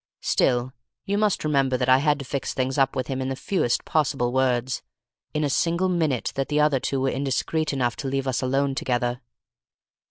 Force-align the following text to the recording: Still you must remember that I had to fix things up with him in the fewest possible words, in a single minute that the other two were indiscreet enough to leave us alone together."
Still 0.23 0.73
you 1.05 1.19
must 1.19 1.43
remember 1.43 1.77
that 1.77 1.87
I 1.87 1.99
had 1.99 2.17
to 2.17 2.25
fix 2.25 2.55
things 2.55 2.79
up 2.79 2.95
with 2.95 3.05
him 3.05 3.21
in 3.21 3.29
the 3.29 3.35
fewest 3.35 3.85
possible 3.85 4.33
words, 4.33 4.81
in 5.31 5.43
a 5.43 5.47
single 5.47 5.89
minute 5.89 6.31
that 6.33 6.47
the 6.47 6.59
other 6.59 6.79
two 6.79 7.01
were 7.01 7.11
indiscreet 7.11 7.71
enough 7.71 7.95
to 7.97 8.07
leave 8.07 8.25
us 8.27 8.41
alone 8.41 8.73
together." 8.73 9.21